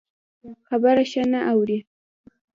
خبره 0.67 1.03
ښه 1.11 1.23
نه 1.31 1.39
اوري. 1.51 1.79